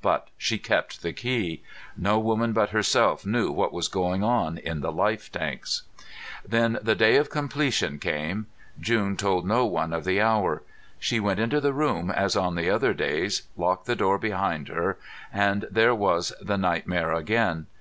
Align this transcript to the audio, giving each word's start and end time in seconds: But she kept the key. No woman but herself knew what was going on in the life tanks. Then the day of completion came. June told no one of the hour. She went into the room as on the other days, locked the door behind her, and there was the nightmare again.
But 0.00 0.28
she 0.38 0.58
kept 0.58 1.02
the 1.02 1.12
key. 1.12 1.64
No 1.96 2.16
woman 2.20 2.52
but 2.52 2.70
herself 2.70 3.26
knew 3.26 3.50
what 3.50 3.72
was 3.72 3.88
going 3.88 4.22
on 4.22 4.56
in 4.58 4.80
the 4.80 4.92
life 4.92 5.32
tanks. 5.32 5.82
Then 6.46 6.78
the 6.80 6.94
day 6.94 7.16
of 7.16 7.30
completion 7.30 7.98
came. 7.98 8.46
June 8.78 9.16
told 9.16 9.44
no 9.44 9.66
one 9.66 9.92
of 9.92 10.04
the 10.04 10.20
hour. 10.20 10.62
She 11.00 11.18
went 11.18 11.40
into 11.40 11.60
the 11.60 11.72
room 11.72 12.12
as 12.12 12.36
on 12.36 12.54
the 12.54 12.70
other 12.70 12.94
days, 12.94 13.42
locked 13.56 13.86
the 13.86 13.96
door 13.96 14.18
behind 14.18 14.68
her, 14.68 14.98
and 15.32 15.66
there 15.68 15.96
was 15.96 16.32
the 16.40 16.56
nightmare 16.56 17.12
again. 17.12 17.66